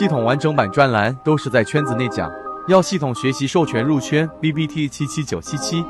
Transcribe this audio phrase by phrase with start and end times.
[0.00, 2.32] 系统完整版专栏都是在圈子内讲，
[2.68, 4.26] 要系统学习授权入圈。
[4.40, 5.84] B B T 七七九七七。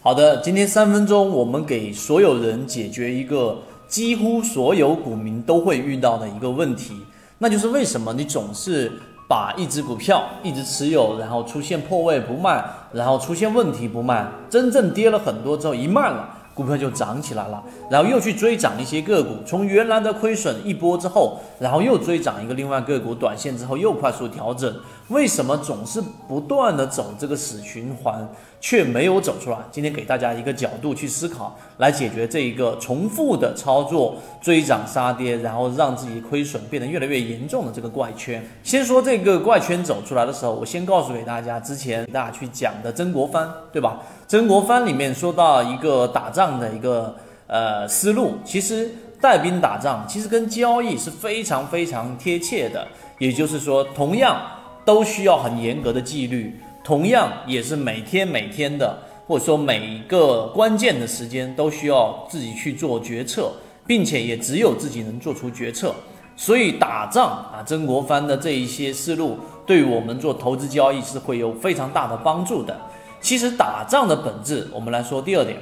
[0.00, 7.04] 好的，今天三分钟，我们给所有人解决一个几乎所有股民都会遇到的一个问题，
[7.38, 8.92] 那就是为什么你总是
[9.28, 16.37] 把一只股票一直持有，然后出现破位不卖，然后出现问题不卖，真正跌了很多之后一卖了。
[16.58, 24.74] 股票就涨起来了，然后又去追涨一些个股，从原来的亏损一波之后，然后又追涨一个另外个股，短线之后又快速调整，
[25.08, 28.28] 为什么总是不断的走这个死循环，
[28.60, 29.56] 却没有走出来？
[29.70, 38.46] 今天给大家一个角度去思考，来解决这一个重复的操作，追涨杀跌，然后让自己亏损变得越来越严重的这个怪圈。
[38.62, 44.00] 先说这个怪圈走出来的时候，我先告诉给大家，之前大家去讲的曾国藩，对吧？
[44.26, 48.90] 曾国藩里面说到一个打仗的一个呃思路，其实
[49.22, 52.86] 带兵打仗其实跟交易是非常非常贴切的。
[53.18, 54.40] 也就是说，同样
[54.88, 63.52] 都需要很严格的纪律，同样也是每天每天的，或者说每一个关键的时间都需要自己去做决策，
[63.86, 65.94] 并且也只有自己能做出决策。
[66.38, 72.74] 所以打仗啊，曾国藩的这一些思路，对我们做投资交易是会有非常大的帮助的。
[73.20, 75.58] 其实打仗的本质，我们来说第二点，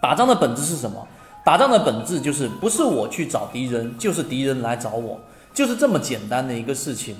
[0.00, 1.04] 打仗的本质是什么？
[1.44, 5.18] 打仗的本质就是不是我去找敌人，就是敌人来找我，
[5.52, 7.16] 就是这么简单的一个事情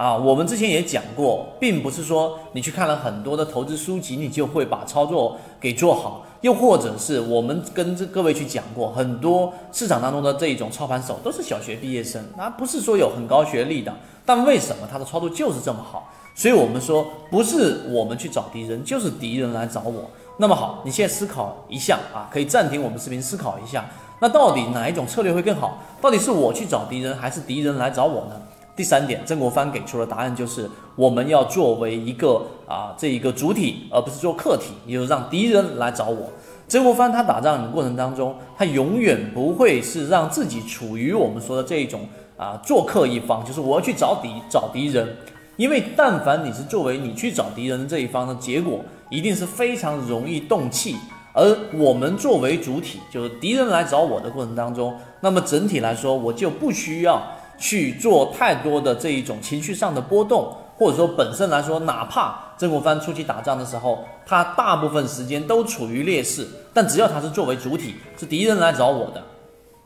[0.00, 0.16] 啊。
[0.16, 16.10] 我们之前也讲过，并不是说你去看了很多的投资书籍，你就会把操作给做好，又或者是我们跟这各位去讲过，很多市场当中的这一种操盘手都是小学毕业生，那不是说有很高学历的，但为什么他的操作就是这么好？
[16.32, 20.08] 所以，我们说不是我们去找敌人，就是敌人来找我。
[20.38, 23.84] 那么好，你现在思考一下啊，可以暂停我们视频思考一下。
[24.20, 25.78] 那到底哪一种策略会更好？
[26.00, 28.40] 到底是我去找敌人，还是敌人来找我呢？
[28.80, 36.30] 第三点，曾国藩给出的答案就是我们要作为一个啊这一个主体，而不是做客体，也就是让敌人来找我。
[36.66, 42.08] 曾国藩他打仗的过程当中，他永远不会是让自己处于我们说的这一种
[42.38, 45.14] 啊做客一方，就是我要去找敌找敌人。
[45.58, 48.80] 因为但凡你是作为你去找敌人的这一方的结果，
[49.10, 50.96] 一定是非常容易动气。
[51.34, 57.22] 而我们作为主体，就是敌人来找我的过程当中，那么整体来说，我就不需要
[57.60, 69.22] 去做太多的这一种情绪上的波动，或者说本身来说，哪怕曾国藩出去打仗的时候，他大部分时间都处于劣势，但只要他是作为主体，是敌人来找我的，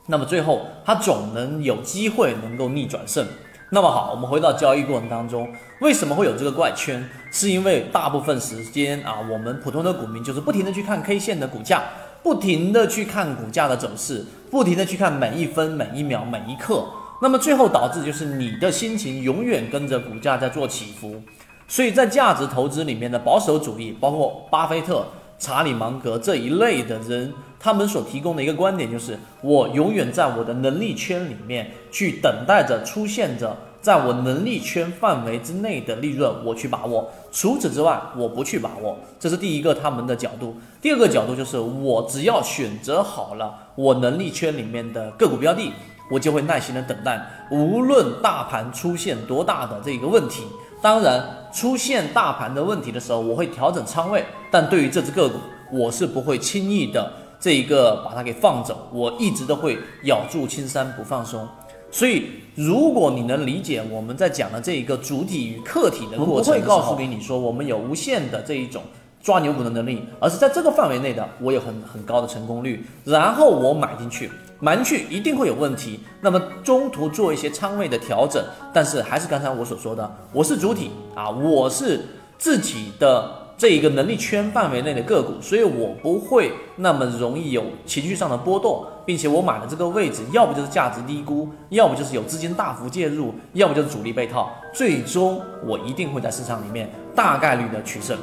[0.07, 3.27] 那么最后他总能有机会能够逆转胜。
[3.71, 5.49] 那么好，我们回到交易过程当中，
[5.81, 7.03] 为什么会有这个怪圈？
[7.31, 11.83] 是因为大部分时间啊，我们普通的股民就是不停的去看 K 线的股价，
[12.23, 16.85] 不停的去看股价的走势，不停的去看每一分每一秒每一刻。
[17.21, 21.21] 那么最后导致就是你的心情永远跟着股价在做起伏。
[21.67, 25.05] 所以在价值投资里面的保守主义，包括巴菲特、
[25.39, 27.33] 查理芒格这一类的人。
[27.57, 37.11] 他们所提供的一个观点就是，我永远在我的能力圈里面去等待着出现着在我能力圈范围之内的利润，我去把握。
[37.31, 38.95] 除此之外，我不去把握。
[39.19, 40.55] 这是第一个他们的角度。
[40.79, 45.71] 第二个角度就是，我只要选择好了我能力圈里面的个股标的，
[46.09, 50.43] 我就会耐心的等待，无论大盘出现多大的这个问题。
[50.81, 55.39] 当然，出现大盘的问题的时候，我会调整仓位，但对于这只个股，
[55.71, 57.11] 我是不会轻易的。
[57.39, 61.47] 这一个把它给放走，我一直都会咬住青山不放松。
[61.91, 68.83] 所以，如果你能理解我们在讲的这一个主体与客体的过程，不会告诉给你说我们有无限的这一种
[69.25, 72.85] 抓牛股的能力，而是在这个范围内的，我有很很高的成功率。
[73.03, 78.45] 然后我买进去，买进去一定会有问题，那么中途做一些仓位的调整。
[78.71, 82.05] 但是还是刚才我所说的，我是主体啊，我是
[82.37, 83.41] 自己的。
[83.57, 98.17] 这一个能力圈范围内的个股，所以我不会那么容易有情绪上的波动，并且我买的这个位置，要不就是价值低估，要不就是有资金大幅介入，要不就是主力被套，最终我一定会在市场里面大概率的取胜。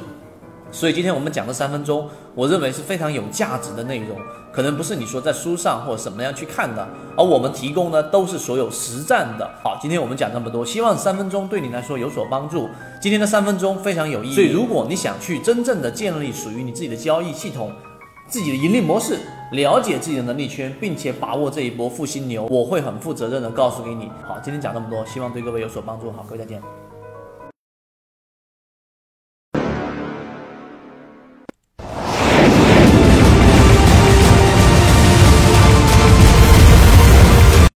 [0.73, 4.17] 所以今天我们讲的三分钟，我认为是非常有价值的内容，
[4.51, 6.85] 可能不是你说在书上或者什么样去看的，
[7.15, 9.47] 而我们提供的都是所有实战的。
[9.63, 12.67] 好，今天我们讲这么多，希望三分钟对你来说有所帮助。
[12.99, 17.71] 今天的三分钟非常有意义，所以如果你想去真正的建立属于你自己的交易系统、
[18.27, 19.19] 自己的盈利模式，
[19.51, 24.09] 了解自己的能力圈，并且把握这一波复兴牛，我会很负责任的告诉给你。
[24.27, 26.11] 好，今天讲这么多，希望对各位有所帮助。
[26.11, 26.82] 好，各位再见。